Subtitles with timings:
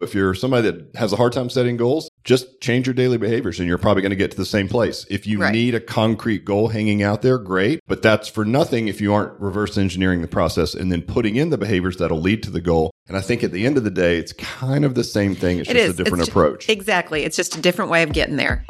[0.00, 3.58] If you're somebody that has a hard time setting goals, just change your daily behaviors
[3.58, 5.04] and you're probably going to get to the same place.
[5.10, 5.52] If you Right.
[5.52, 7.80] need a concrete goal hanging out there, great.
[7.86, 11.50] But that's for nothing if you aren't reverse engineering the process and then putting in
[11.50, 12.90] the behaviors that'll lead to the goal.
[13.08, 15.58] And I think at the end of the day, it's kind of the same thing.
[15.58, 16.00] It's It just is.
[16.00, 16.68] a different It's approach.
[16.70, 17.24] Exactly.
[17.24, 18.64] It's just a different way of getting there.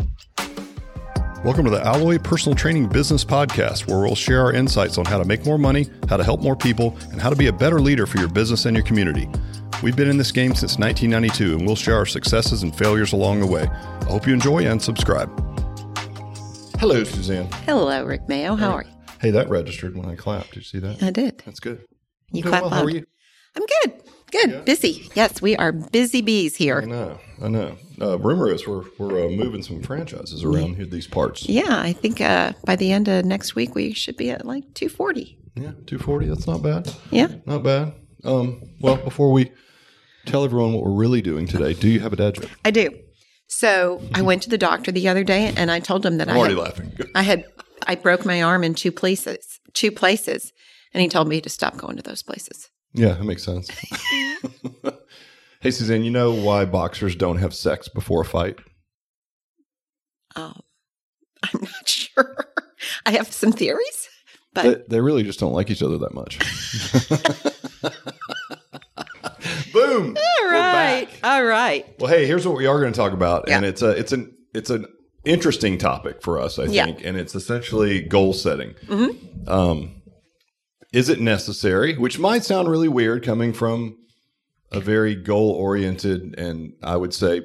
[1.42, 5.16] Welcome to the Alloy Personal Training Business Podcast, where we'll share our insights on how
[5.16, 7.80] to make more money, how to help more people, and how to be a better
[7.80, 9.26] leader for your business and your community.
[9.82, 13.40] We've been in this game since 1992, and we'll share our successes and failures along
[13.40, 13.62] the way.
[13.62, 15.30] I hope you enjoy and subscribe.
[16.78, 17.48] Hello, Suzanne.
[17.64, 18.54] Hello, Rick Mayo.
[18.54, 18.90] How are you?
[19.22, 20.48] Hey, that registered when I clapped.
[20.48, 21.02] Did you see that?
[21.02, 21.42] I did.
[21.46, 21.86] That's good.
[22.32, 22.70] You Doing clap well.
[22.70, 23.06] How are you?
[23.56, 24.02] I'm good.
[24.30, 24.64] Good.
[24.64, 25.10] Busy.
[25.14, 26.80] Yes, we are busy bees here.
[26.82, 27.18] I know.
[27.42, 27.76] I know.
[28.00, 31.48] Uh, rumor is we're we're uh, moving some franchises around here, these parts.
[31.48, 34.62] Yeah, I think uh, by the end of next week we should be at like
[34.74, 35.38] 240.
[35.54, 36.26] Yeah, two forty.
[36.26, 36.92] That's not bad.
[37.10, 37.28] Yeah.
[37.44, 37.92] Not bad.
[38.24, 39.50] Um, well, before we
[40.26, 42.50] tell everyone what we're really doing today, do you have a dad joke?
[42.64, 42.90] I do.
[43.48, 46.36] So I went to the doctor the other day and I told him that I'm
[46.36, 46.92] I already had, laughing.
[47.14, 47.44] I had
[47.86, 50.52] I broke my arm in two places, two places,
[50.94, 52.70] and he told me to stop going to those places.
[52.92, 53.68] Yeah, that makes sense.
[55.60, 58.58] hey, Suzanne, you know why boxers don't have sex before a fight?
[60.36, 60.52] Oh,
[61.42, 62.46] I'm not sure.
[63.06, 64.08] I have some theories,
[64.54, 66.38] but They, they really just don't like each other that much.
[69.72, 70.16] Boom.
[70.42, 71.86] all right, all right.
[72.00, 74.34] Well, hey, here's what we are going to talk about, and it's a it's an
[74.54, 74.86] it's an
[75.24, 76.86] interesting topic for us, I Yeah.
[76.86, 78.74] think, and it's essentially goal setting.
[78.86, 79.48] Mhm.
[79.48, 79.99] Um,
[80.92, 81.96] is it necessary?
[81.96, 83.96] Which might sound really weird coming from
[84.72, 87.42] a very goal oriented and I would say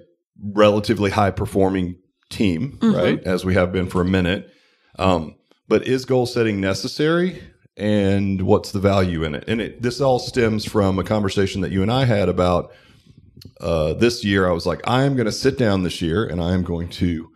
[0.53, 1.95] relatively high performing
[2.29, 2.95] team, Mhm.
[2.95, 3.23] right?
[3.23, 4.49] As we have been for a minute.
[4.99, 5.35] Um,
[5.67, 7.41] but is goal setting necessary?
[7.77, 9.43] And what's the value in it?
[9.47, 12.71] And it, this all stems from a conversation that you and I had about
[13.61, 14.47] uh, this year.
[14.47, 16.88] I was like, I am going to sit down this year and I am going
[16.89, 17.27] to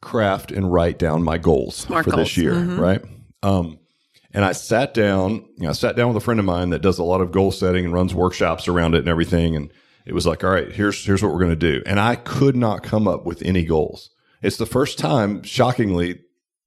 [0.00, 2.28] craft and write down my goals Smart for goals.
[2.28, 2.78] this year, Mhm.
[2.78, 3.02] right?
[3.42, 3.78] Um,
[4.34, 6.82] and I sat down, you know, I sat down with a friend of mine that
[6.82, 9.54] does a lot of goal setting and runs workshops around it and everything.
[9.54, 9.72] And
[10.04, 11.82] it was like, all right, here's here's what we're going to do.
[11.86, 14.10] And I could not come up with any goals.
[14.42, 16.20] It's the first time, shockingly,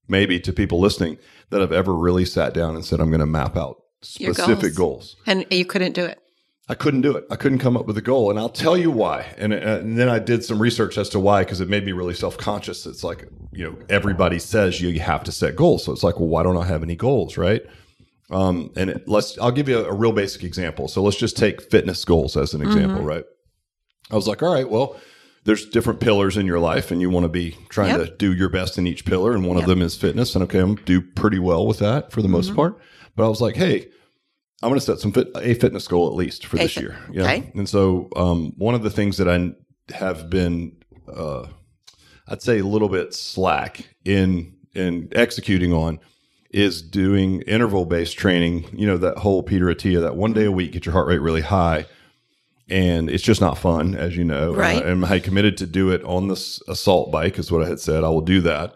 [0.08, 1.18] maybe to people listening,
[1.50, 5.16] that I've ever really sat down and said, I'm going to map out specific goals.
[5.16, 5.16] goals.
[5.28, 6.20] And you couldn't do it.
[6.70, 7.26] I couldn't do it.
[7.32, 9.34] I couldn't come up with a goal, and I'll tell you why.
[9.38, 11.94] And, uh, and then I did some research as to why because it made me
[11.94, 12.86] really self conscious.
[12.86, 16.20] It's like you know everybody says you, you have to set goals, so it's like,
[16.20, 17.62] well, why don't I have any goals, right?
[18.30, 20.90] Um, and it, let's I'll give you a, a real basic example.
[20.90, 23.24] So let's just take fitness goals as an example, right?
[24.12, 24.98] I was like, all right, well,
[25.46, 28.06] there's different pillars in your life, and you want to be trying Yep.
[28.10, 29.64] to do your best in each pillar, and one Yep.
[29.64, 30.36] of them is fitness.
[30.36, 32.78] And okay, I'm do pretty well with that for the most part.
[33.16, 33.88] But I was like, hey,
[34.64, 36.84] I'm going to set some fit, a fitness goal at least for A this fit-
[36.84, 36.98] year.
[37.12, 37.24] Yeah.
[37.24, 37.52] okay.
[37.56, 39.54] And so, um, one of the things that I
[39.94, 40.76] have been,
[41.08, 41.48] uh,
[42.28, 46.00] I'd say a little bit slack in in executing on
[46.52, 48.66] is doing interval based training.
[48.74, 51.22] You know that whole Peter Attia, that one day a week, get your heart rate
[51.22, 51.86] really high,
[52.70, 54.54] and it's just not fun, as you know.
[54.54, 54.84] Right.
[54.84, 57.80] Uh, and I committed to do it on this assault bike, is what I had
[57.80, 58.04] said.
[58.04, 58.76] I will do that.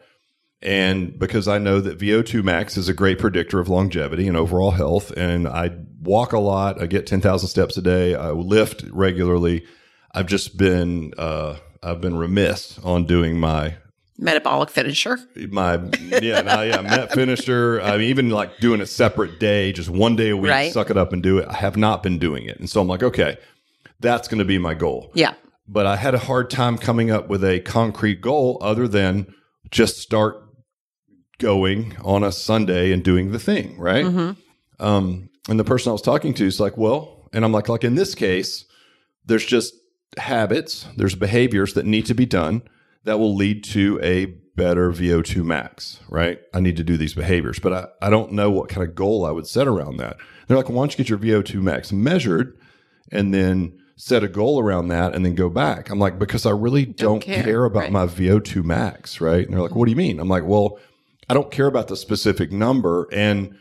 [0.62, 4.72] And because I know that VO2 max is a great predictor of longevity and overall
[4.72, 9.66] health, and I walk a lot, I get 10,000 steps a day, I lift regularly.
[10.14, 13.76] I've just been, uh, I've been remiss on doing my,
[14.20, 15.18] Metabolic finisher.
[15.50, 15.80] my,
[16.22, 17.82] yeah, no, yeah, Met finisher.
[17.82, 20.72] I mean, even like doing a separate day, just one day a week, Right.
[20.72, 21.48] suck it up and do it.
[21.50, 22.60] I have not been doing it.
[22.60, 23.38] And so I'm like, okay,
[24.00, 25.34] that's going to be my goal Yeah.
[25.68, 29.34] but I had a hard time coming up with a concrete goal other than
[29.72, 30.41] just start
[31.42, 34.06] going on a Sunday and doing the thing, right?
[34.06, 34.38] Mhm.
[34.80, 37.84] Um, and the person I was talking to is like, well, and I'm like, like
[37.84, 38.66] in this case,
[39.26, 39.74] there's just
[40.18, 42.62] habits, there's behaviors that need to be done
[43.04, 44.26] that will lead to a
[44.56, 46.40] better VO2 max, right?
[46.54, 49.26] I need to do these behaviors, but I, I don't know what kind of goal
[49.26, 50.18] I would set around that.
[50.48, 52.58] They're like, why don't you get your VO2 max measured
[53.12, 55.90] and then set a goal around that and then go back?
[55.90, 57.92] I'm like, because I really don't, care, care, about right.
[57.92, 59.44] my VO2 max, right?
[59.46, 60.20] And they're like, what do you mean?
[60.20, 60.78] I'm like, well,
[61.32, 63.08] I don't care about the specific number.
[63.14, 63.58] And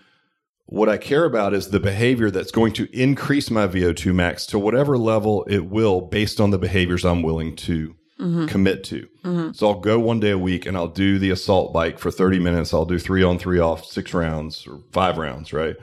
[0.66, 4.58] what I care about is the behavior that's going to increase my VO2 max to
[4.58, 8.46] whatever level it will based on the behaviors I'm willing to Mm-hmm.
[8.48, 9.08] commit to.
[9.54, 12.38] So I'll go one day a week and I'll do the assault bike for 30
[12.38, 12.74] minutes.
[12.74, 15.74] I'll do three on, three off, six rounds or five rounds, right?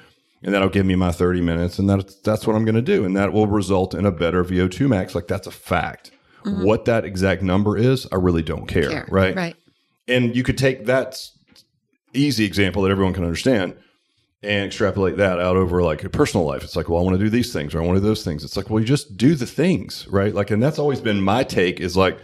[0.43, 1.79] And that'll give me my 30 minutes.
[1.79, 3.05] And that's, that's what I'm going to do.
[3.05, 5.15] And that will result in a better VO2 max.
[5.15, 6.11] Like that's a fact.
[6.43, 9.07] What that exact number is, I really don't care, Care.
[9.09, 9.35] right?
[9.35, 9.55] Right.
[10.07, 11.19] And you could take that
[12.13, 13.75] easy example that everyone can understand
[14.43, 16.63] and extrapolate that out over like a personal life.
[16.63, 18.23] It's like, well, I want to do these things or I want to do those
[18.23, 18.43] things.
[18.43, 20.33] It's like, well, you just do the things, right?
[20.33, 22.19] Like, and that's always been my take is like,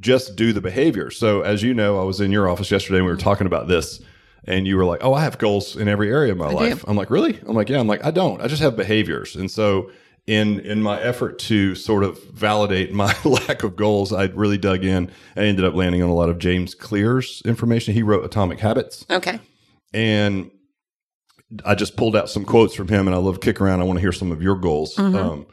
[0.00, 1.10] just do the behavior.
[1.10, 3.68] So, as you know, I was in your office yesterday and we were talking about
[3.68, 4.00] this,
[4.46, 6.84] and you were like, "Oh, I have goals in every area of my life." do.
[6.88, 8.42] I'm like, "Really?" I'm like, "Yeah." I'm like, "I don't.
[8.42, 9.90] I just have behaviors." And so,
[10.26, 14.84] in in my effort to sort of validate my lack of goals, I really dug
[14.84, 15.10] in.
[15.36, 17.94] I ended up landing on a lot of James Clear's information.
[17.94, 19.38] He wrote Atomic Habits, Okay.
[19.92, 20.50] and
[21.64, 23.80] I just pulled out some quotes from him, and I love kick around.
[23.80, 24.98] I want to hear some of your goals.
[24.98, 25.46] Um,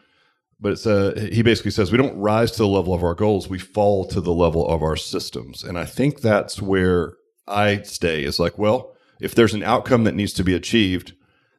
[0.60, 3.50] but it's uh, he basically says we don't rise to the level of our goals;
[3.50, 5.64] we fall to the level of our systems.
[5.64, 7.14] And I think that's where
[7.48, 8.24] I stay.
[8.24, 11.14] Is like, well, if there's an outcome that needs to be achieved,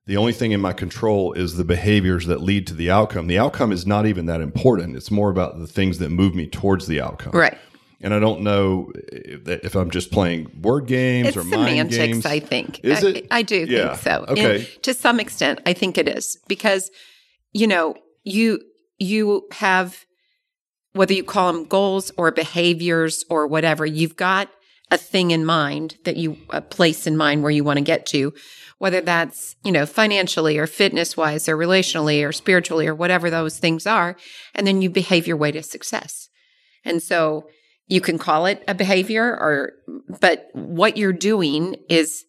[0.06, 3.28] the only thing in my control is the behaviors that lead to the outcome.
[3.28, 4.96] The outcome is not even that important.
[4.96, 7.32] It's more about the things that move me towards the outcome.
[7.32, 7.56] Right.
[8.00, 12.26] And I don't know if, if I'm just playing word games It's or mind games.
[12.26, 12.84] I think.
[12.84, 13.26] Is I, it?
[13.30, 13.94] I do Yeah.
[13.94, 14.24] think so.
[14.28, 14.56] Okay.
[14.56, 16.90] And to some extent, I think it is because,
[17.52, 17.94] you know,
[18.24, 18.60] you
[18.98, 20.04] you have
[20.94, 24.48] whether you call them goals or behaviors or whatever, you've got
[24.92, 28.06] a thing in mind that you a place in mind where you want to get
[28.06, 28.32] to,
[28.78, 33.58] whether that's you know financially or fitness wise or relationally or spiritually or whatever those
[33.58, 34.16] things are,
[34.54, 36.28] and then you behave your way to success.
[36.84, 37.48] And so
[37.88, 39.72] you can call it a behavior or
[40.20, 42.24] but what you're doing is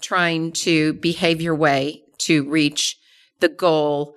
[0.00, 2.96] trying to behave your way to reach
[3.40, 4.16] the goal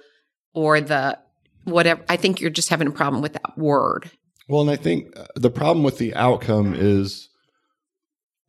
[0.53, 1.17] or the
[1.65, 4.09] whatever i think you're just having a problem with that word
[4.47, 7.29] Well, and I think uh, the problem with the outcome is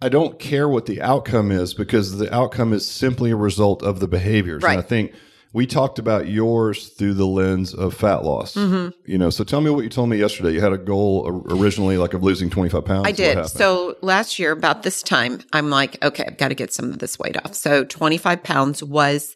[0.01, 4.01] I don't care what the outcome is because the outcome is simply a result of
[4.01, 4.63] the behaviors.
[4.63, 4.73] Right.
[4.73, 5.15] And I think
[5.57, 8.55] we talked about yours through the lens of fat loss.
[8.55, 8.91] Mm-hmm.
[9.11, 10.53] You know, so tell me what you told me yesterday.
[10.53, 13.09] You had a goal originally like of losing 25 pounds.
[13.09, 16.75] i did so last year about this time i'm like okay i've got to get
[16.75, 19.35] some of this weight off so 25 pounds was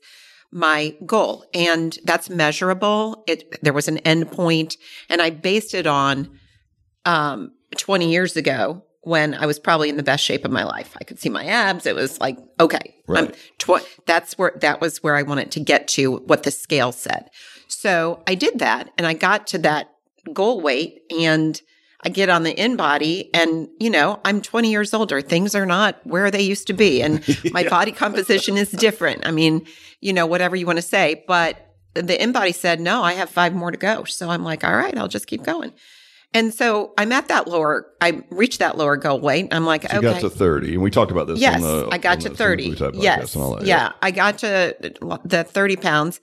[0.52, 4.76] my goal and that's measurable it there was an end point
[5.08, 6.28] and i based it on
[7.06, 10.96] um 20 years ago when i was probably in the best shape of my life
[11.00, 13.34] i could see my abs it was like okay Right.
[13.58, 17.30] tw- that's where that was where i wanted to get to what the scale said
[17.68, 19.90] so i did that and i got to that
[20.32, 21.60] goal weight and
[22.02, 25.20] I get on the InBody and, you know, I'm 20 years older.
[25.20, 27.02] Things are not where they used to be.
[27.02, 29.26] And my body composition is different.
[29.26, 29.66] I mean,
[30.00, 31.24] you know, whatever you want to say.
[31.28, 31.58] But
[31.92, 34.04] the InBody said, no, I have five more to go.
[34.04, 35.74] So I'm like, all right, I'll just keep going.
[36.32, 39.48] And so I'm at that lower, I reached that lower goal weight.
[39.52, 40.12] I'm like, You okay.
[40.12, 40.74] got to 30.
[40.74, 42.66] And we talked about this Yes, on the I got to the 30.
[42.66, 43.32] Blue Tie podcast Yes.
[43.34, 43.62] that.
[43.64, 43.92] yeah.
[44.00, 44.76] I got to
[45.24, 46.20] the 30 pounds.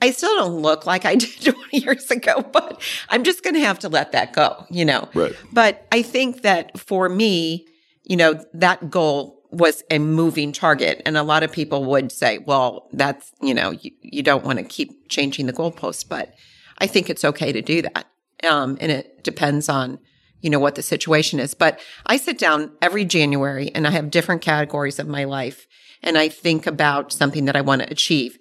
[0.00, 3.60] I still don't look like I did 20 years ago, but I'm just going to
[3.60, 5.08] have to let that go, you know.
[5.12, 5.32] Right.
[5.52, 7.66] But I think that for me,
[8.04, 11.02] you know, that goal was a moving target.
[11.04, 14.58] And a lot of people would say, well, that's, you know, you, you don't want
[14.58, 16.32] to keep changing the goalpost, but
[16.78, 18.06] I think it's okay to do that.
[18.44, 19.98] Um, and it depends on,
[20.40, 21.54] you know, what the situation is.
[21.54, 25.66] But I sit down every January and I have different categories of my life
[26.02, 28.38] and I think about something that I want to achieve.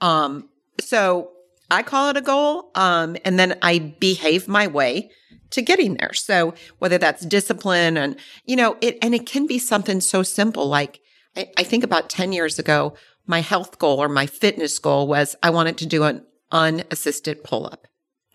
[0.00, 0.48] Um,
[0.80, 1.32] so
[1.70, 2.70] I call it a goal.
[2.74, 5.10] Um, and then I behave my way
[5.50, 6.12] to getting there.
[6.12, 10.66] So whether that's discipline and, you know, it, and it can be something so simple.
[10.66, 11.00] Like
[11.36, 12.94] I, I think about 10 years ago,
[13.26, 17.66] my health goal or my fitness goal was I wanted to do an unassisted pull
[17.66, 17.86] up,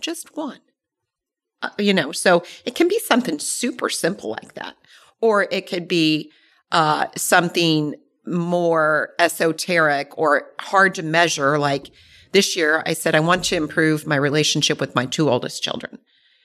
[0.02, 0.60] just one.
[1.62, 4.76] Uh, you know, so it can be something super simple like that,
[5.22, 6.32] or it could be
[6.72, 7.96] uh, something
[8.26, 11.58] more esoteric or hard to measure.
[11.58, 11.92] Like
[12.34, 16.00] this year, I said I want to improve my relationship with my two oldest children.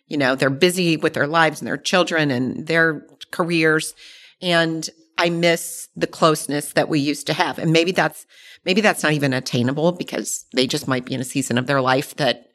[0.07, 3.95] You know, they're busy with their lives and their children and their careers,
[4.41, 4.89] and
[5.19, 7.59] I miss the closeness that we used to have.
[7.59, 8.27] And maybe that's
[8.65, 11.81] maybe that's not even attainable because they just might be in a season of their
[11.81, 12.50] life that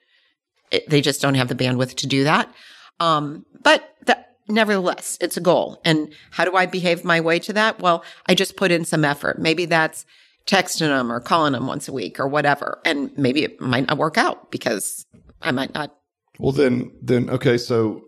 [0.72, 2.54] it, they just don't have the bandwidth to do that.
[3.00, 5.82] Um, but that, nevertheless, it's a goal.
[5.84, 7.80] And how do I behave my way to that?
[7.80, 9.40] Well, I just put in some effort.
[9.40, 10.06] Maybe that's
[10.48, 12.80] texting them or calling them once a week or whatever.
[12.86, 15.06] And maybe it might not work out because
[15.42, 15.96] I might not.
[16.40, 17.58] Well, then, then okay.
[17.58, 18.04] So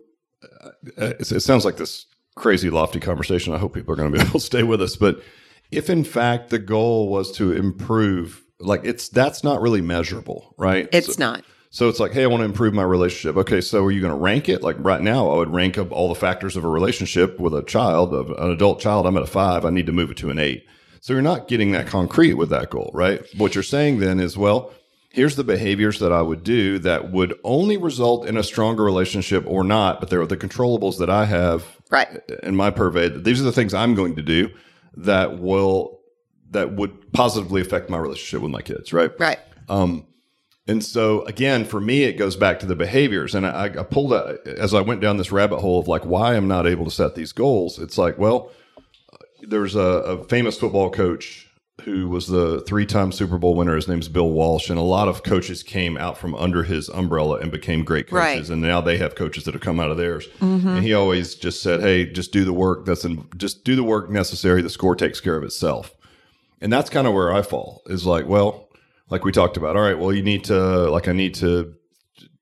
[0.62, 3.52] uh, it, it sounds like this crazy lofty conversation.
[3.52, 4.96] I hope people are going to be able to stay with us.
[4.96, 5.20] But
[5.70, 10.88] if in fact the goal was to improve, like it's that's not really measurable, right?
[10.92, 11.44] It's so, not.
[11.70, 13.36] So it's like, hey, I want to improve my relationship.
[13.36, 14.62] Okay, so are you going to rank it?
[14.62, 17.62] Like right now, I would rank up all the factors of a relationship with a
[17.62, 19.06] child, of an adult child.
[19.06, 19.64] I'm at a five.
[19.64, 20.64] I need to move it to an eight.
[21.00, 23.22] So you're not getting that concrete with that goal, right?
[23.36, 24.72] What you're saying then is, well,
[25.10, 29.44] here's the behaviors that I would do that would only result in a stronger relationship
[29.46, 32.08] or not, but they're the controllables that I have Right.
[32.42, 33.08] in my purvey.
[33.08, 34.50] These are the things I'm going to do
[34.96, 36.00] that will
[36.50, 39.10] that would positively affect my relationship with my kids, right?
[39.20, 39.38] Right.
[39.68, 40.06] Um,
[40.68, 43.34] and so again, for me, it goes back to the behaviors.
[43.34, 46.36] And I, I pulled a, as I went down this rabbit hole of like why
[46.36, 47.78] I'm not able to set these goals.
[47.78, 48.52] It's like, well,
[49.42, 51.46] there's a, a famous football coach
[51.82, 53.76] who was the three-time Super Bowl winner.
[53.76, 57.38] His name's Bill Walsh, and a lot of coaches came out from under his umbrella
[57.38, 58.50] and became great coaches.
[58.50, 58.50] Right.
[58.50, 60.26] And now they have coaches that have come out of theirs.
[60.40, 60.68] Mm-hmm.
[60.68, 62.84] And he always just said, "Hey, just do the work.
[62.84, 64.60] That's in, just do the work necessary.
[64.60, 65.94] The score takes care of itself."
[66.60, 67.82] And that's kind of where I fall.
[67.86, 68.67] Is like, well,
[69.10, 69.76] like we talked about.
[69.76, 71.74] All right, well, you need to like I need to,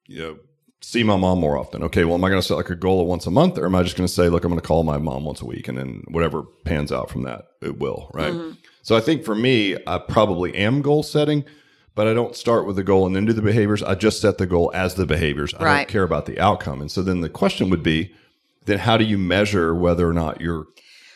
[0.07, 0.39] you know.
[0.83, 1.83] See my mom more often.
[1.83, 3.67] Okay, well, am I going to set like a goal of once a month, or
[3.67, 5.47] am I just going to say, look, I'm going to call my mom once a
[5.47, 8.33] week, and then whatever pans out from that, it will, right?
[8.33, 8.53] Mm-hmm.
[8.83, 11.45] So I think for me, I probably am goal setting,
[11.97, 13.83] but I don't start with the goal and then do the behaviors.
[13.83, 15.53] I just set the goal as the behaviors.
[15.55, 15.77] I Right.
[15.79, 16.81] don't care about the outcome.
[16.81, 18.13] And so then the question would be,
[18.67, 20.67] then how do you measure whether or not your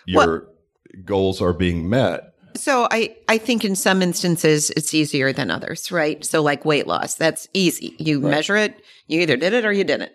[0.04, 0.48] your
[1.04, 2.29] goals are being met?
[2.54, 6.24] So I, I think in some instances it's easier than others, right?
[6.24, 7.94] So like weight loss, that's easy.
[7.98, 10.12] You measure it, you either did it or you didn't.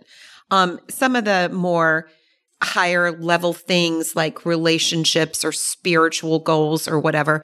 [0.51, 2.09] Um, some of the more
[2.61, 7.43] higher level things like relationships or spiritual goals or whatever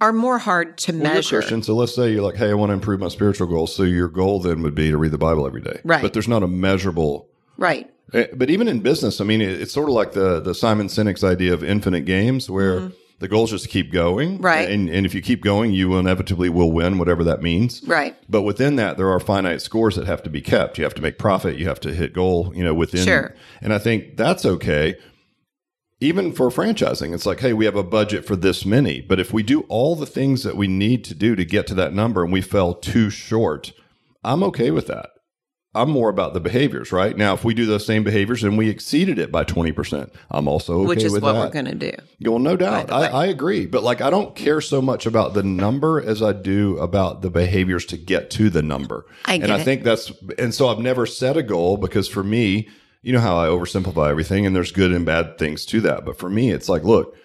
[0.00, 1.38] are more hard to Well, measure.
[1.38, 3.74] Christian, so let's say you're like, hey, I want to improve my spiritual goals.
[3.74, 6.02] So your goal then would be to read the Bible every day, Right.
[6.02, 7.88] But there's not a measurable Right.
[8.12, 11.22] Eh, But even in business, I mean, it's sort of like the the Simon Sinek's
[11.22, 12.90] idea of infinite games, where
[13.22, 14.38] the goal is just to keep going.
[14.38, 14.68] Right.
[14.68, 18.16] And and if you keep going, you inevitably will win, whatever that means, Right.
[18.28, 20.76] But within that, there are finite scores that have to be kept.
[20.76, 21.56] You have to make profit.
[21.56, 22.52] You have to hit goal.
[22.54, 23.04] You know, within.
[23.04, 23.34] Sure.
[23.60, 24.96] And I think that's okay.
[26.00, 29.32] Even for franchising, it's like, hey, we have a budget for this many, but if
[29.32, 32.24] we do all the things that we need to do to get to that number
[32.24, 33.72] and we fell too short,
[34.24, 35.11] I'm okay with that.
[35.74, 37.16] I'm more about the behaviors, right?
[37.16, 40.80] Now, if we do those same behaviors and we exceeded it by 20%, I'm also
[40.80, 41.34] okay Which is what that.
[41.34, 41.92] we're going to do.
[42.20, 42.92] Well, no doubt.
[42.92, 43.64] I, I agree.
[43.64, 47.30] But like, I don't care so much about the number as I do about the
[47.30, 49.06] behaviors to get to the number.
[49.24, 49.64] I and I it.
[49.64, 52.68] think that's, and so I've never set a goal because for me,
[53.00, 56.04] you know how I oversimplify everything and there's good and bad things to that.
[56.04, 57.16] But for me, it's like, look,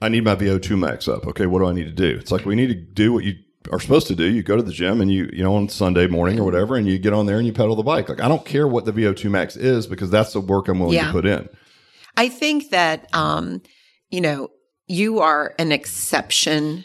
[0.00, 1.26] I need my VO2 max up.
[1.26, 1.46] Okay.
[1.46, 2.16] What do I need to do?
[2.16, 3.34] It's like, we need to do what you
[3.70, 4.24] are supposed to do.
[4.24, 6.86] You go to the gym and you, you know, on Sunday morning or whatever, and
[6.86, 8.08] you get on there and you pedal the bike.
[8.08, 10.94] Like, I don't care what the VO2 max is because that's the work I'm willing
[10.94, 11.06] Yeah.
[11.06, 11.48] to put in.
[12.16, 13.62] I think that, um,
[14.10, 14.48] you know,
[14.86, 16.84] you are an exception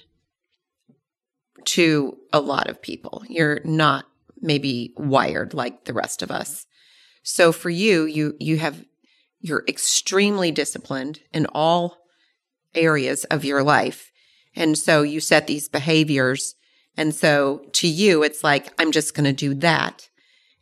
[1.65, 3.23] to a lot of people.
[3.29, 4.05] You're not
[4.41, 6.65] maybe wired like the rest of us.
[7.23, 8.83] So for you, you, you have,
[9.39, 11.97] you're extremely disciplined in all
[12.75, 14.11] areas of your life.
[14.55, 16.55] And so you set these behaviors.
[16.97, 20.09] And so to you, it's like, I'm just going to do that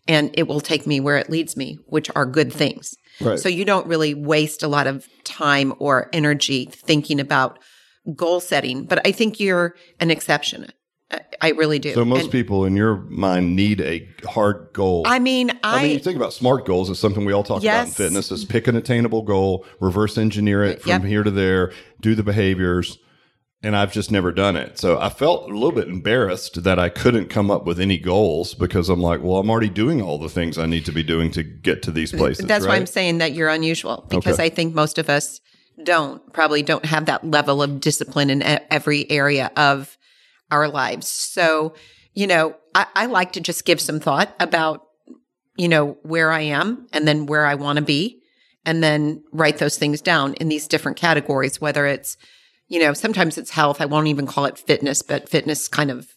[0.07, 2.95] and it will take me where it leads me, which are good things.
[3.19, 3.39] Right.
[3.39, 7.59] So you don't really waste a lot of time or energy thinking about
[8.15, 10.71] goal setting, but I think you're an exception.
[11.41, 11.93] I, really do.
[11.93, 15.03] So most And people in your mind need a hard goal.
[15.05, 17.61] I mean, I, I mean, you think about SMART goals is something we all talk
[17.63, 21.03] about in fitness is pick an attainable goal, reverse engineer it from Yep.
[21.03, 22.97] here to there, do the behaviors.
[23.63, 24.79] And I've just never done it.
[24.79, 28.55] So I felt a little bit embarrassed that I couldn't come up with any goals
[28.55, 31.29] because I'm like, well, I'm already doing all the things I need to be doing
[31.31, 32.45] to get to these places.
[32.45, 32.75] that's why?
[32.75, 34.45] I'm saying that you're unusual because Okay.
[34.45, 35.41] I think most of us
[35.83, 38.41] don't probably don't have that level of discipline in
[38.71, 39.95] every area of
[40.49, 41.07] our lives.
[41.07, 41.75] So,
[42.13, 44.87] you know, I, I like to just give some thought about,
[45.55, 48.21] you know, where I am and then where I want to be
[48.65, 52.17] and then write those things down in these different categories, whether it's,
[52.71, 53.81] you know, sometimes it's health.
[53.81, 56.07] I won't even call it fitness, but fitness kind of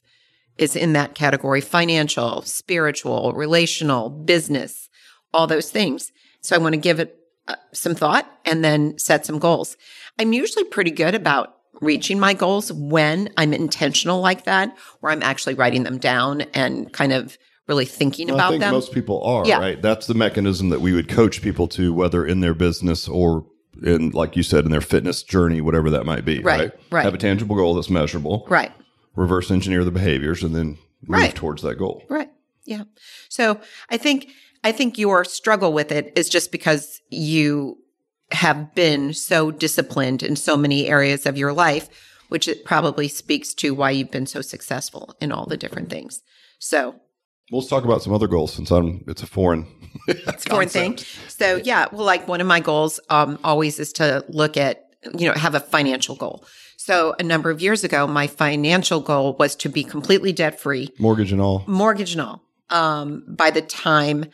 [0.57, 4.89] is in that category financial, spiritual, relational, business,
[5.33, 6.13] all those things.
[6.43, 7.19] So I want to give it
[7.49, 9.77] uh, some thought and then set some goals.
[10.21, 15.25] I'm usually pretty good about reaching my goals when I'm intentional like that, where I'm
[15.25, 18.75] actually writing them down and kind of really thinking Well, about I think them.
[18.75, 19.59] most people are, Yeah.
[19.59, 19.83] right?
[19.83, 23.45] That's the mechanism that we would coach people to, whether in their business or
[23.83, 26.73] in, like you said, in their fitness journey, whatever that might be, Right, right?
[26.91, 27.05] right.
[27.05, 28.73] Have a tangible goal that's measurable, right.
[29.17, 31.35] reverse engineer the behaviors, and then move Right.
[31.35, 32.03] towards that goal.
[32.09, 32.31] Right.
[32.65, 32.85] Yeah.
[33.29, 34.29] So I think
[34.63, 37.77] I think your struggle with it is just because you
[38.31, 41.89] have been so disciplined in so many areas of your life,
[42.31, 46.23] which it probably speaks to why you've been so successful in all the different things.
[46.59, 46.95] So
[47.51, 49.05] Well, let's talk about some other goals since I'm.
[49.07, 49.67] It's a foreign.
[50.09, 50.99] it's a foreign thing.
[51.29, 55.29] So yeah, well, like one of my goals um, always is to look at, you
[55.29, 56.45] know, have a financial goal.
[56.77, 60.89] So a number of years ago, my financial goal was to be completely debt free
[60.99, 61.65] Mortgage and all.
[61.67, 64.27] mortgage and all um, by the time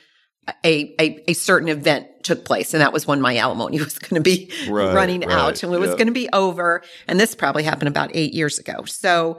[0.64, 2.74] a, a, a certain event took place.
[2.74, 5.72] And that was when my alimony was going to be Right, running right, out and
[5.72, 6.82] it was going to be over.
[7.06, 8.84] And this probably happened about eight years ago.
[8.84, 9.38] So,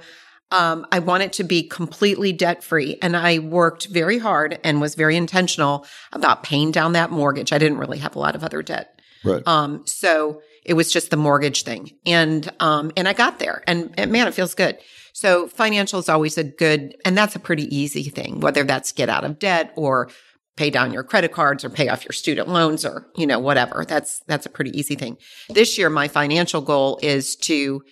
[0.52, 2.98] um, I wanted to be completely debt free.
[3.02, 7.54] And I worked very hard and was very intentional about paying down that mortgage.
[7.54, 9.00] I didn't really have a lot of other debt.
[9.24, 9.46] Right.
[9.48, 11.92] Um, so it was just the mortgage thing.
[12.06, 14.78] And, um, and I got there and, and man, it feels good.
[15.14, 19.10] So financial is always a good, and that's a pretty easy thing, whether that's get
[19.10, 20.10] out of debt or
[20.56, 23.86] pay down your credit cards or pay off your student loans or, you know, whatever.
[23.88, 25.18] That's, that's a pretty easy thing.
[25.50, 27.84] This year, my financial goal is to,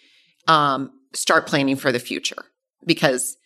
[0.47, 2.45] um, start planning for the future
[2.85, 3.37] because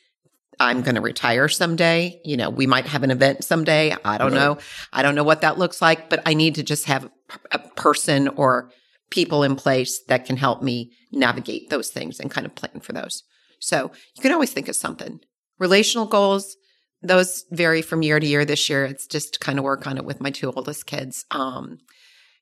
[0.60, 2.22] I'm going to retire someday.
[2.24, 3.96] You know, we might have an event someday.
[4.06, 4.38] I don't Right.
[4.40, 4.58] know.
[4.92, 7.10] I don't know what that looks like, but I need to just have
[7.52, 8.72] a person or
[9.10, 12.94] people in place that can help me navigate those things and kind of plan for
[12.94, 13.24] those.
[13.60, 15.20] So you can always think of something.
[15.60, 16.56] Relational goals,
[17.02, 18.46] those vary from year to year.
[18.46, 21.26] This year, it's just to kind of work on it with my two oldest kids.
[21.32, 21.80] Um,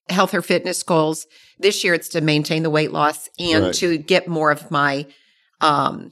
[0.09, 1.27] health or fitness goals.
[1.59, 3.73] This year, it's to maintain the weight loss and Right.
[3.75, 5.05] to get more of my,
[5.61, 6.11] um,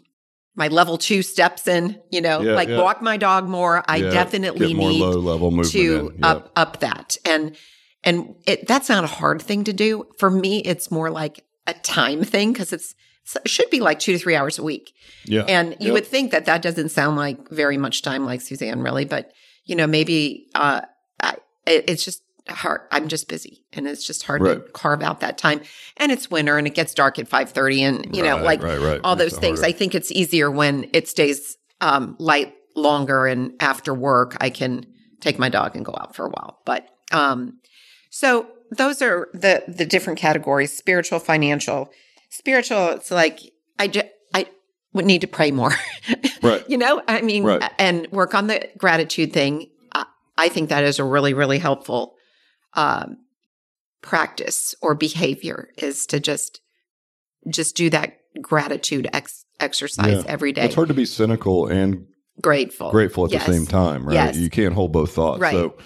[0.60, 2.78] my level two steps in, you know, Yeah, like yeah.
[2.78, 3.84] walk my dog more.
[3.88, 6.13] I Yeah, definitely need low level movement to.
[6.22, 7.56] Up up that and
[8.04, 11.74] and it that's not a hard thing to do for me it's more like a
[11.74, 12.96] time thing because it's
[13.36, 14.94] it should be like two to three hours a week
[15.25, 15.44] yeah.
[15.44, 19.06] and you would think that that doesn't sound like very much time like suzanne really
[19.06, 19.32] but
[19.66, 20.82] you know maybe uh
[21.22, 21.36] I,
[21.68, 25.38] it, it's just hard i'm just busy and it's just hard to carve out that
[25.38, 25.62] time
[25.98, 29.01] and it's winter and it gets dark at 5.30 and you know like right, right.
[29.03, 29.69] all those things harder.
[29.74, 34.86] i think it's easier when it stays um, light longer and after work i can
[35.19, 37.60] take my dog and go out for a while but um,
[38.10, 41.91] so those are the the different categories spiritual financial
[42.29, 43.39] spiritual it's like
[43.79, 44.46] i just i
[44.93, 45.74] would need to pray more
[46.43, 46.63] Right.
[46.69, 47.72] you know i mean Right.
[47.77, 50.05] and work on the gratitude thing I,
[50.38, 52.15] I think that is a really really helpful
[52.73, 53.17] um,
[54.01, 56.61] practice or behavior is to just
[57.49, 60.31] just do that gratitude ex- exercise Yeah.
[60.31, 62.05] every day It's hard to be cynical and
[62.41, 63.45] grateful grateful at Yes.
[63.45, 64.13] the same time, right?
[64.13, 64.38] Yes.
[64.38, 65.39] You can't hold both thoughts.
[65.41, 65.51] Right.
[65.53, 65.77] So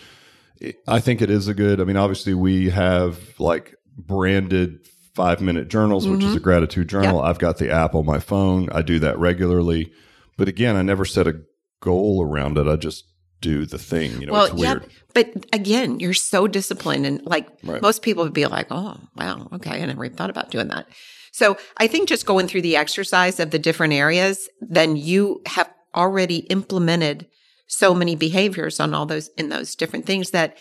[0.88, 4.80] I think it is a good, I mean, obviously we have like branded
[5.16, 6.30] five minute journals, which Mm-hmm.
[6.30, 7.22] is a gratitude journal.
[7.22, 8.70] I've got the app on my phone.
[8.72, 9.92] I do that regularly.
[10.38, 11.42] But again, I never set a
[11.82, 12.68] goal around it.
[12.68, 13.06] I just
[13.44, 14.20] do the thing.
[14.20, 14.82] You know, well it's weird.
[14.84, 17.82] yeah but again you're so disciplined and like Right.
[17.82, 20.88] most people would be like oh wow okay i never even thought about doing that
[21.32, 25.70] so i think just going through the exercise of the different areas then you have
[25.94, 27.28] already implemented
[27.68, 30.58] so many behaviors on all those in those different things that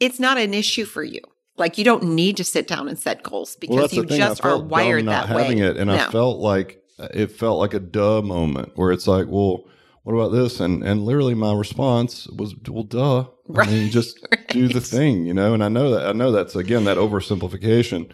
[0.00, 1.20] it's not an issue for you
[1.56, 4.04] like you don't need to sit down and set goals because Well, you.
[4.16, 7.80] Just are wired that way having it, and I felt like it felt like a
[7.80, 9.64] duh moment where it's like, well,
[10.04, 10.60] what about this?
[10.60, 13.24] And and literally my response was, well, duh.
[13.56, 15.54] I mean, just do the thing, you know.
[15.54, 18.10] And I know that I know that's again that oversimplification,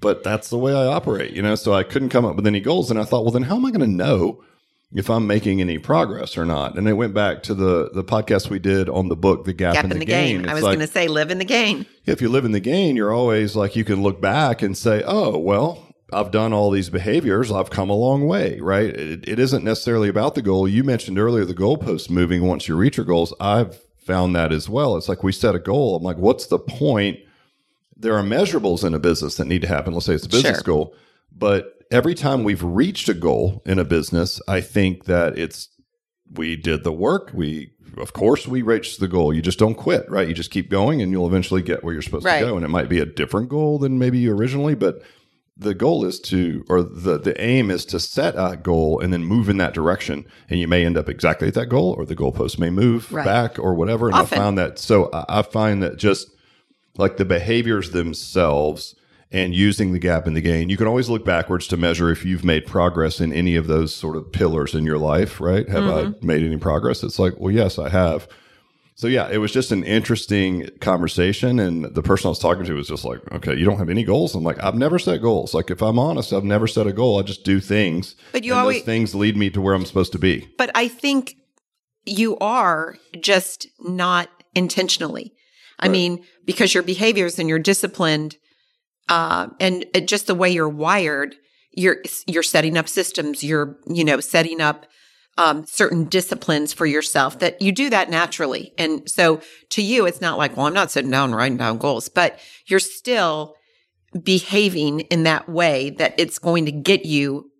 [0.00, 1.54] but that's the way I operate, you know.
[1.54, 3.64] So I couldn't come up with any goals, and I thought, well, then how am
[3.64, 4.44] I going to know?
[4.92, 8.50] If I'm making any progress or not, and it went back to the the podcast
[8.50, 10.64] we did on the book, "The Gap, gap in, the, the game, Gain." i was
[10.64, 13.12] like, going to say live in the game if you live in the gain, you're
[13.12, 17.50] always like you can look back and say, "Oh, well, I've done all these behaviors.
[17.50, 18.90] I've come a long way." Right?
[18.90, 20.66] It, it isn't necessarily about the goal.
[20.68, 23.32] You mentioned earlier the goalpost moving once you reach your goals.
[23.40, 24.96] I've found that as well.
[24.96, 25.96] It's like we set a goal.
[25.96, 27.18] I'm like, what's the point?
[27.96, 29.92] There are measurables in a business that need to happen.
[29.92, 30.64] Let's say it's a business Sure.
[30.64, 30.94] goal,
[31.30, 35.68] but every time we've reached a goal in a business, I think that it's
[36.32, 37.30] we did the work.
[37.34, 39.34] We of course we reached the goal.
[39.34, 40.26] You just don't quit, right?
[40.28, 42.38] You just keep going and you'll eventually get where you're supposed Right.
[42.40, 42.56] to go.
[42.56, 45.02] And it might be a different goal than maybe you originally, but
[45.60, 49.24] the goal is to or the the aim is to set a goal and then
[49.24, 50.26] move in that direction.
[50.48, 53.24] And you may end up exactly at that goal or the goalpost may move Right.
[53.24, 54.06] back or whatever.
[54.06, 54.38] And Often.
[54.38, 56.30] I found that so I I find that just
[56.96, 58.94] like the behaviors themselves
[59.30, 62.24] and using the gap in the gain, you can always look backwards to measure if
[62.24, 65.68] you've made progress in any of those sort of pillars in your life, right?
[65.68, 66.26] Have I mm-hmm.
[66.26, 67.04] made any progress?
[67.04, 68.26] It's like, well, yes, I have.
[69.00, 72.74] So yeah, it was just an interesting conversation, and the person I was talking to
[72.74, 75.54] was just like, "Okay, you don't have any goals." I'm like, "I've never set goals.
[75.54, 77.18] Like, if I'm honest, I've never set a goal.
[77.18, 79.86] I just do things, But you and always- those things lead me to where I'm
[79.86, 81.36] supposed to be." but I think
[82.04, 85.32] you are just not intentionally.
[85.78, 88.36] I mean, because your behaviors and you're disciplined,
[89.08, 91.36] uh, and just the way you're wired,
[91.72, 93.42] you're you're setting up systems.
[93.42, 94.84] You're you know setting up
[95.40, 98.74] um, certain disciplines for yourself that you do that naturally.
[98.76, 102.10] And so to you, it's not like, well, I'm not sitting down writing down goals,
[102.10, 103.56] but you're still
[104.22, 107.50] behaving in that way that it's going to get you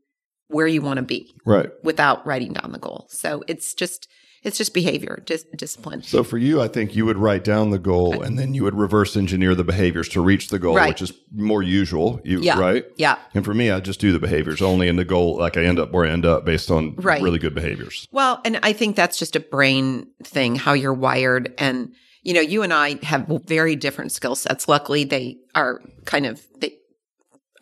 [0.48, 1.70] where you want to be Right.
[1.82, 3.06] without writing down the goal.
[3.08, 4.08] So it's just
[4.42, 6.02] it's just behavior, dis- discipline.
[6.02, 8.74] So for you, I think you would write down the goal and then you would
[8.74, 10.88] reverse engineer the behaviors to reach the goal, Right.
[10.88, 12.20] which is more usual.
[12.24, 12.58] You Yeah.
[12.58, 12.84] right?
[12.96, 13.16] Yeah.
[13.34, 15.78] And for me, I just do the behaviors only, and the goal, like I end
[15.78, 17.20] up where I end up based on Right.
[17.22, 18.08] really good behaviors.
[18.12, 21.52] Well, and I think that's just a brain thing, how you're wired.
[21.58, 24.68] And, you know, you and I have very different skill sets.
[24.68, 26.74] Luckily, they are kind of, they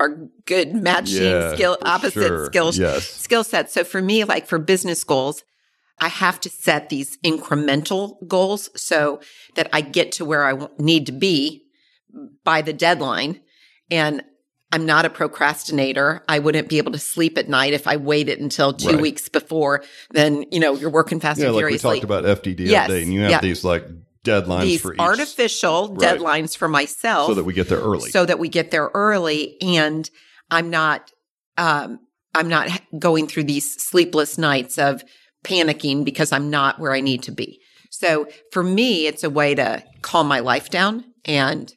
[0.01, 2.47] are good matching Yeah, skill, opposite sure.
[2.47, 3.05] skills, Yes.
[3.11, 3.73] skill sets.
[3.75, 5.43] So for me, like for business goals,
[6.01, 9.21] I have to set these incremental goals so
[9.55, 11.65] that I get to where I need to be
[12.45, 13.41] by the deadline.
[13.91, 14.23] And
[14.71, 16.23] I'm not a procrastinator.
[16.29, 19.01] I wouldn't be able to sleep at night if I waited until two Right.
[19.01, 19.83] weeks before.
[20.11, 22.91] Then, you know, you're working fast Yeah, and like we talked about FDD Yes.
[22.91, 23.41] update, and you have Yeah.
[23.41, 23.87] these like
[24.25, 26.19] deadlines These for each, artificial Right.
[26.19, 28.11] deadlines for myself so that we get there early.
[28.11, 30.09] so that we get there early and
[30.51, 31.13] I'm not
[31.57, 32.01] um
[32.35, 35.03] I'm not going through these sleepless nights of
[35.49, 37.61] panicking because I'm not where I need to be.
[37.91, 41.75] So for me it's a way to calm my life down and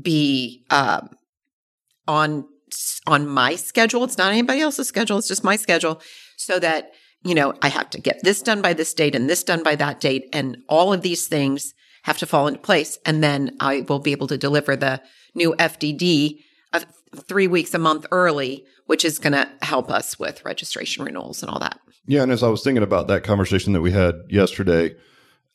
[0.00, 1.10] be um
[2.06, 2.46] on
[3.06, 4.04] on my schedule.
[4.04, 6.00] It's not anybody else's schedule, it's just my schedule
[6.36, 6.92] so that
[7.22, 9.76] you know, I have to get this done by this date and this done by
[9.76, 13.84] that date and all of these things have to fall into place and then I
[13.86, 15.02] will be able to deliver the
[15.34, 16.38] new FDD
[17.16, 21.50] 3 weeks a month early, which is going to help us with registration renewals and
[21.50, 21.78] all that.
[22.06, 24.94] Yeah, and as I was thinking about that conversation that we had yesterday,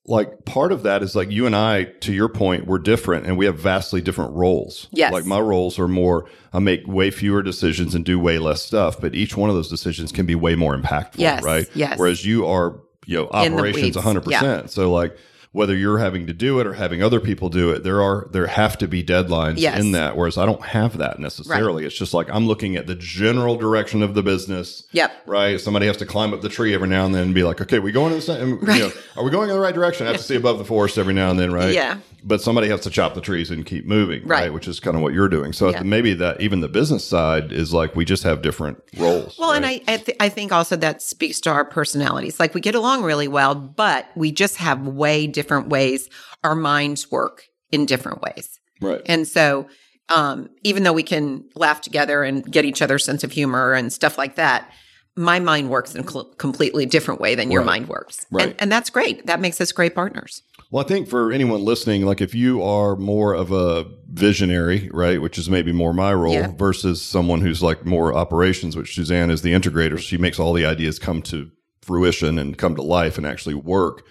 [0.07, 3.37] like part of that is like you and I, to your point, we're different and
[3.37, 4.87] we have vastly different roles.
[4.91, 5.11] Yes.
[5.11, 9.01] Like my roles are more, I make way fewer decisions and do way less stuff,
[9.01, 11.15] but each one of those decisions can be way more impactful.
[11.17, 11.67] Yes, Right.
[11.73, 11.97] yes.
[11.97, 14.69] Whereas you are, you know, operations 100%.
[14.69, 15.17] So like,
[15.55, 18.47] whether you're having to do it or having other people do it, there are there
[18.47, 19.79] have to be deadlines Yes.
[19.79, 20.17] in that.
[20.17, 21.85] Whereas I don't have that necessarily.
[21.85, 25.11] It's just like I'm looking at the general direction of the business Yep.
[25.25, 25.59] right?
[25.59, 27.79] Somebody has to climb up the tree every now and then and be like, okay,
[27.79, 30.05] we going in the same, you know, are we going in the right direction?
[30.05, 31.73] I have to see above the forest every now and then, right?
[31.73, 31.99] Yeah.
[32.27, 34.35] But somebody has to chop the trees and keep moving, right?
[34.45, 34.53] Right.
[34.53, 35.53] Which is kind of what you're doing.
[35.53, 35.83] So Yeah.
[35.83, 39.37] maybe that even the business side is like we just have different roles.
[39.39, 39.65] Well, and?
[39.65, 42.39] I I, th- I think also that speaks to our personalities.
[42.39, 46.09] Like we get along really well, but we just have way different ways
[46.43, 48.59] our minds work in different ways.
[48.81, 49.01] right.
[49.05, 49.67] And so,
[50.09, 53.91] um, even though we can laugh together and get each other's sense of humor and
[53.91, 54.69] stuff like that,
[55.15, 57.67] my mind works in a cl- completely different way than your Right.
[57.79, 58.25] mind works.
[58.31, 58.49] Right.
[58.49, 59.25] And, and that's great.
[59.25, 60.43] That makes us great partners.
[60.71, 65.21] Well, I think for anyone listening, like if you are more of a visionary, right,
[65.21, 66.51] which is maybe more my role Yeah.
[66.55, 69.97] versus someone who's like more operations, which Suzanne is the integrator.
[69.97, 71.49] She makes all the ideas come to
[71.81, 74.03] fruition and come to life and actually work.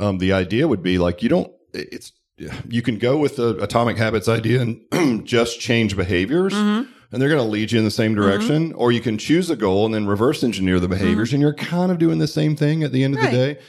[0.00, 1.52] Um, the idea would be like you don't.
[1.74, 2.12] It's
[2.68, 6.54] you can go with the atomic habits idea and just change behaviors.
[7.10, 9.56] And they're going to lead you in the same direction, or you can choose a
[9.56, 12.82] goal and then reverse engineer the behaviors, and you're kind of doing the same thing
[12.82, 13.30] at the end of Right.
[13.30, 13.60] the day.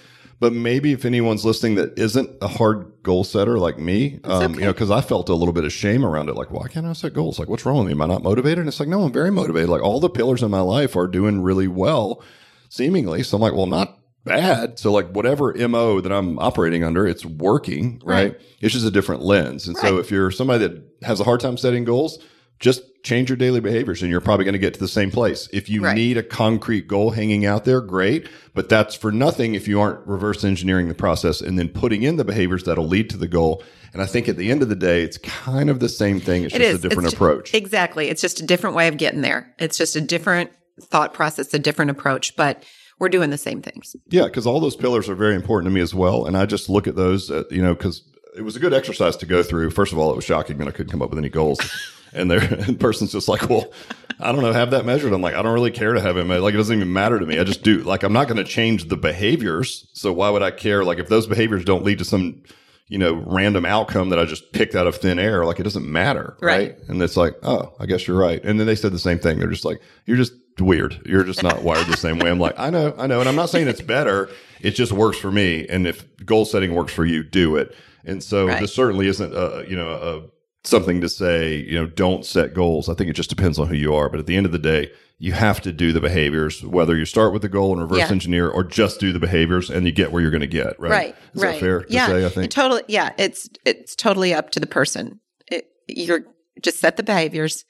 [0.41, 4.61] But maybe if anyone's listening that isn't a hard goal setter like me, um, you
[4.61, 6.35] know, because I felt a little bit of shame around it.
[6.35, 7.39] Like, why can't I set goals?
[7.39, 7.91] Like, what's wrong with me?
[7.93, 8.59] Am I not motivated?
[8.59, 9.69] And it's like, no, I'm very motivated.
[9.69, 12.21] Like, all the pillars in my life are doing really well,
[12.67, 13.23] seemingly.
[13.23, 13.98] So I'm like, well, not
[14.29, 14.79] bad.
[14.79, 18.39] So like, whatever mo that I'm operating under, it's working, right?
[18.61, 19.67] It's just a different lens.
[19.67, 22.19] And so if you're somebody that has a hard time setting goals,
[22.59, 25.47] just change your daily behaviors and you're probably going to get to the same place.
[25.53, 25.95] If you Right.
[25.95, 28.27] need a concrete goal hanging out there, great.
[28.53, 32.17] But that's for nothing if you aren't reverse engineering the process and then putting in
[32.17, 33.63] the behaviors that'll lead to the goal.
[33.93, 36.43] And I think at the end of the day, it's kind of the same thing.
[36.43, 36.83] It's It just is.
[36.85, 37.53] a different It's approach.
[37.53, 38.09] Exactly.
[38.09, 39.53] It's just a different way of getting there.
[39.57, 42.61] It's just a different thought process, a different approach, but
[42.99, 43.95] we're doing the same things.
[44.09, 46.25] Yeah, because all those pillars are very important to me as well.
[46.25, 48.03] And I just look at those, uh, you know, because
[48.35, 49.71] it was a good exercise to go through.
[49.71, 51.59] First of all, it was shocking that I couldn't come up with any goals.
[52.13, 53.71] and the person's just like, well,
[54.19, 55.13] I don't know, have that measured.
[55.13, 56.25] I'm like, I don't really care to have it.
[56.25, 57.39] Like, it doesn't even matter to me.
[57.39, 57.79] I just do.
[57.79, 59.87] Like, I'm not going to change the behaviors.
[59.93, 60.83] So why would I care?
[60.83, 62.43] Like, if those behaviors don't lead to some,
[62.87, 65.89] you know, random outcome that I just picked out of thin air, like, it doesn't
[65.89, 66.37] matter.
[66.41, 66.75] Right.
[66.87, 68.43] And it's like, oh, I guess you're right.
[68.43, 69.39] And then they said the same thing.
[69.39, 71.01] They're just like, you're just weird.
[71.05, 72.29] You're just not wired the same way.
[72.29, 73.19] I'm like, I know, I know.
[73.19, 74.29] And I'm not saying it's better.
[74.61, 75.67] It just works for me.
[75.67, 77.75] And if goal setting works for you, do it.
[78.05, 78.59] And so Right.
[78.61, 82.89] this certainly isn't, a, you know, a, something to say, you know, don't set goals.
[82.89, 84.09] I think it just depends on who you are.
[84.09, 87.03] But at the end of the day, you have to do the behaviors, whether you
[87.05, 88.09] start with the goal and reverse Yeah.
[88.11, 90.79] engineer or just do the behaviors and you get where you're going to get.
[90.79, 90.89] Right.
[90.91, 91.15] Right.
[91.33, 91.51] Is right.
[91.53, 92.07] that fair to yeah.
[92.07, 92.23] say?
[92.23, 92.51] I It think.
[92.51, 92.83] totally.
[92.87, 93.11] Yeah.
[93.17, 95.19] It's it's totally up to the person.
[95.47, 96.21] It, you're
[96.61, 97.65] just set the behaviors,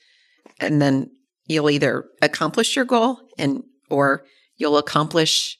[0.59, 1.09] and then
[1.49, 4.23] you'll either accomplish your goal and or
[4.55, 5.57] you'll accomplish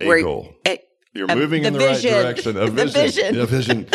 [0.00, 0.54] a where- goal.
[0.66, 0.78] a,
[1.12, 2.12] You're a- moving in the the vision.
[2.14, 2.56] right direction.
[2.56, 3.02] A The vision.
[3.02, 3.40] vision.
[3.40, 3.86] A vision.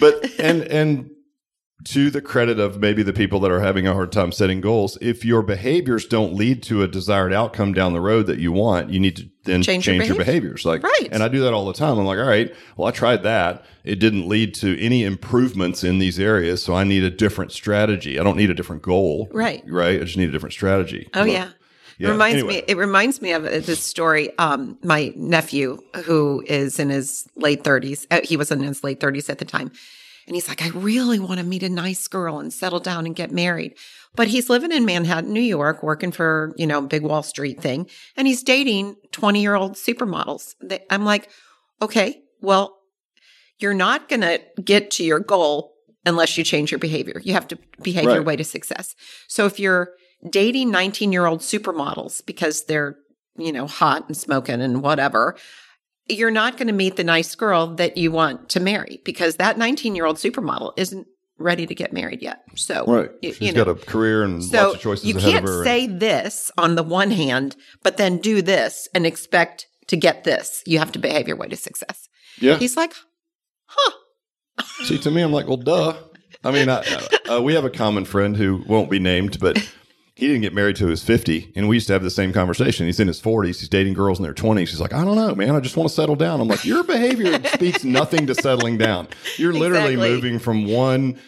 [0.00, 1.10] But and and
[1.84, 4.96] to the credit of maybe the people that are having a hard time setting goals,
[5.00, 8.90] if your behaviors don't lead to a desired outcome down the road that you want,
[8.90, 10.64] you need to then change, Change your your behaviors.
[10.64, 11.08] Like, Right.
[11.10, 11.98] And I do that all the time.
[11.98, 13.64] I'm like, all right, well, I tried that.
[13.84, 16.62] It didn't lead to any improvements in these areas.
[16.62, 18.20] So I need a different strategy.
[18.20, 19.28] I don't need a different goal.
[19.32, 19.62] Right.
[19.66, 20.00] Right.
[20.00, 21.08] I just need a different strategy.
[21.14, 21.50] Oh yeah.
[21.98, 22.52] Yeah, It reminds anyway.
[22.54, 22.64] me.
[22.68, 24.36] It reminds me of uh, this story.
[24.38, 28.98] Um, my nephew, who is in his late thirties, uh, he was in his late
[28.98, 29.70] thirties at the time,
[30.32, 33.14] and he's like, "I really want to meet a nice girl and settle down and
[33.14, 33.74] get married."
[34.16, 37.86] But he's living in Manhattan, New York, working for you know big Wall Street thing,
[38.16, 40.54] and he's dating twenty year old supermodels.
[40.88, 41.28] I'm like,
[41.82, 42.78] okay, well,
[43.58, 45.74] you're not going to get to your goal
[46.06, 47.20] unless you change your behavior.
[47.22, 48.94] You have to behave your way to success.
[49.28, 49.90] So if you're
[50.30, 52.96] dating 19 year old supermodels because they're,
[53.36, 55.36] you know, hot and smoking and whatever,
[56.08, 59.56] you're not going to meet the nice girl that you want to marry because that
[59.58, 61.06] 19 year old supermodel isn't
[61.38, 62.42] ready to get married yet.
[62.54, 63.10] So, Right.
[63.20, 65.86] you, She's you know, got a career and so lots of choices you can't say
[65.86, 70.62] this on the one hand, but then do this and expect to get this.
[70.66, 72.08] You have to behave your way to success.
[72.38, 72.56] yeah.
[72.58, 72.94] He's like,
[73.66, 73.92] huh.
[74.84, 75.94] See, to me, I'm like, well, duh.
[76.44, 76.82] I mean, I,
[77.30, 79.56] uh, we have a common friend who won't be named, but
[80.14, 81.52] he didn't get married till he was 50.
[81.56, 82.86] And we used to have the same conversation.
[82.86, 83.60] He's in his 40s.
[83.60, 84.68] He's dating girls in their 20s.
[84.68, 85.56] He's like, I don't know, man.
[85.56, 86.40] I just want to settle down.
[86.40, 89.08] I'm like, your behavior speaks nothing to settling down.
[89.38, 90.10] You're literally Exactly.
[90.10, 91.18] moving from one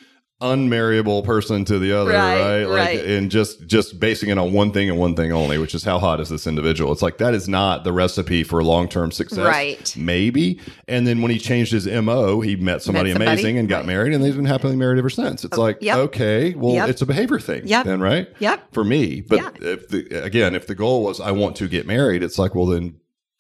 [0.53, 2.65] unmarriable person to the other, Right, right?
[2.65, 3.05] Like, right.
[3.07, 5.99] and just just basing it on one thing and one thing only, which is how
[5.99, 6.93] hot is this individual?
[6.93, 9.39] It's like that is not the recipe for long term success.
[9.47, 9.95] Right.
[9.97, 10.61] Maybe.
[10.87, 13.87] And then when he changed his MO, he met somebody somebody, amazing and got right.
[13.87, 15.45] married, and they've been happily married ever since.
[15.45, 15.97] It's like, yep.
[15.99, 16.89] okay, well, Yep.
[16.91, 17.87] it's a behavior thing, Yep.
[17.87, 18.29] then, right?
[18.39, 18.73] Yep.
[18.75, 19.51] For me, but Yeah.
[19.61, 22.67] if the again, if the goal was I want to get married, it's like, well,
[22.67, 22.97] then.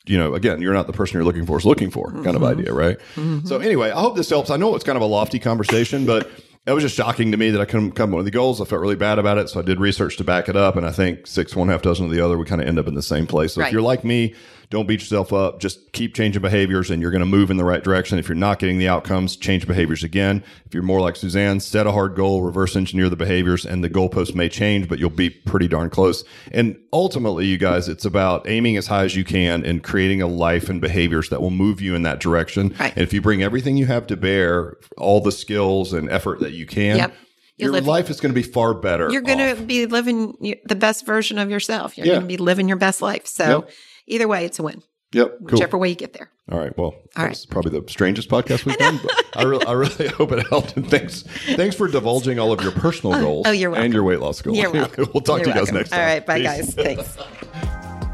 [0.07, 2.43] You know, again, you're not the person you're looking for is looking for kind of
[2.43, 2.61] Mm-hmm.
[2.61, 2.99] idea, right?
[3.47, 4.51] So anyway, I hope this helps.
[4.51, 6.31] I know it's kind of a lofty conversation, but
[6.66, 8.61] it was just shocking to me that I couldn't come up with the goals.
[8.61, 9.50] I felt really bad about it.
[9.50, 10.77] So I did research to back it up.
[10.77, 12.88] And I think six, one half dozen of the other, we kind of end up
[12.88, 13.53] in the same place.
[13.53, 14.35] So if you're like me,
[14.75, 15.61] don't beat yourself up.
[15.61, 18.19] Just keep changing behaviors and you're going to move in the right direction.
[18.19, 20.43] If you're not getting the outcomes, change behaviors again.
[20.67, 23.89] If you're more like Suzanne, set a hard goal, reverse engineer the behaviors, and the
[23.89, 26.25] goalpost may change, but you'll be pretty darn close.
[26.53, 30.27] And ultimately, you guys, it's about aiming as high as you can and creating a
[30.27, 32.75] life and behaviors that will move you in that direction.
[32.79, 32.93] Right.
[32.93, 36.53] And if you bring everything you have to bear, all the skills and effort that
[36.53, 37.15] you can, Yep.
[37.57, 39.09] You're your living- life is going to be far better.
[39.13, 39.59] You're going off.
[39.59, 41.97] to be living the best version of yourself.
[41.97, 42.15] You're Yeah.
[42.15, 43.29] going to be living your best life.
[43.29, 43.71] So Yep.
[44.07, 45.38] Either way, it's a win, Yep.
[45.38, 45.47] Cool.
[45.51, 46.31] whichever way you get there.
[46.53, 46.77] All right.
[46.77, 47.47] Well, that right.
[47.49, 50.77] probably the strangest podcast we've done, but I, re- I really hope it helped.
[50.77, 51.23] And thanks,
[51.57, 53.85] thanks for divulging all of your personal oh, goals oh, you're welcome.
[53.87, 54.59] and your weight loss goals.
[54.59, 55.09] You're welcome.
[55.14, 55.77] we'll talk You're to you guys welcome.
[55.77, 56.01] next time.
[56.01, 56.27] All right.
[56.27, 56.75] Bye, Peace.
[56.75, 56.75] guys.
[56.75, 57.17] Thanks.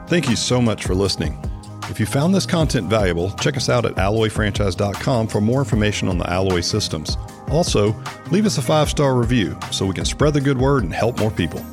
[0.08, 1.38] Thank you so much for listening.
[1.88, 6.18] If you found this content valuable, check us out at alloyfranchise.com for more information on
[6.18, 7.16] the Alloy systems.
[7.50, 7.96] Also,
[8.30, 11.18] leave us a five star review so we can spread the good word and help
[11.18, 11.64] more people.